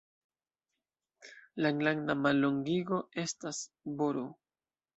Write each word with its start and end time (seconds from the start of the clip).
La 1.65 1.73
enlanda 1.75 2.17
mallongigo 2.23 3.01
estas 3.27 3.63
Br. 4.03 4.23